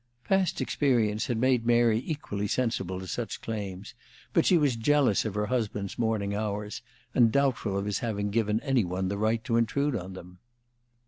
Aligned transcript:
Past 0.23 0.61
experience 0.61 1.27
had 1.27 1.37
made 1.37 1.63
Mary 1.63 2.01
equally 2.03 2.47
sensible 2.47 2.99
to 2.99 3.05
such 3.05 3.39
claims; 3.39 3.93
but 4.33 4.47
she 4.47 4.57
was 4.57 4.75
jealous 4.75 5.25
of 5.25 5.35
her 5.35 5.45
husband's 5.45 5.99
morning 5.99 6.33
hours, 6.33 6.81
and 7.13 7.31
doubtful 7.31 7.77
of 7.77 7.85
his 7.85 7.99
having 7.99 8.31
given 8.31 8.59
any 8.61 8.83
one 8.83 9.09
the 9.09 9.17
right 9.19 9.43
to 9.43 9.57
intrude 9.57 9.95
on 9.95 10.13
them. 10.13 10.39